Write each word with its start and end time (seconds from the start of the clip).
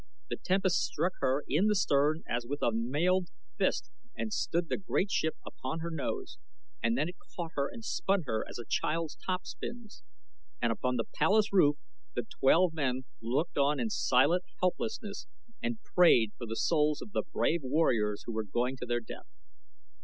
The 0.31 0.37
tempest 0.43 0.81
struck 0.81 1.13
her 1.19 1.43
in 1.47 1.67
the 1.67 1.75
stern 1.75 2.23
as 2.27 2.43
with 2.49 2.63
a 2.63 2.71
mailed 2.71 3.27
fist 3.59 3.91
and 4.17 4.33
stood 4.33 4.67
the 4.67 4.77
great 4.77 5.11
ship 5.11 5.35
upon 5.45 5.81
her 5.81 5.91
nose, 5.91 6.39
and 6.81 6.97
then 6.97 7.07
it 7.07 7.17
caught 7.35 7.51
her 7.53 7.69
and 7.71 7.85
spun 7.85 8.23
her 8.25 8.43
as 8.49 8.57
a 8.57 8.65
child's 8.67 9.15
top 9.23 9.45
spins; 9.45 10.01
and 10.59 10.71
upon 10.71 10.95
the 10.95 11.03
palace 11.13 11.53
roof 11.53 11.77
the 12.15 12.23
twelve 12.39 12.73
men 12.73 13.03
looked 13.21 13.59
on 13.59 13.79
in 13.79 13.91
silent 13.91 14.43
helplessness 14.59 15.27
and 15.61 15.83
prayed 15.83 16.31
for 16.35 16.47
the 16.47 16.55
souls 16.55 17.03
of 17.03 17.11
the 17.11 17.21
brave 17.31 17.61
warriors 17.61 18.23
who 18.25 18.33
were 18.33 18.43
going 18.43 18.75
to 18.77 18.87
their 18.87 19.01
death. 19.01 19.27